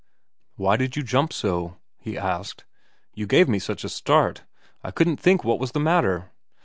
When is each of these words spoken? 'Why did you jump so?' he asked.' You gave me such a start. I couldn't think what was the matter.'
'Why 0.55 0.77
did 0.77 0.95
you 0.95 1.03
jump 1.03 1.31
so?' 1.31 1.77
he 1.99 2.17
asked.' 2.17 2.65
You 3.13 3.27
gave 3.27 3.47
me 3.47 3.59
such 3.59 3.83
a 3.83 3.87
start. 3.89 4.45
I 4.83 4.89
couldn't 4.89 5.17
think 5.19 5.43
what 5.43 5.59
was 5.59 5.73
the 5.73 5.79
matter.' 5.79 6.31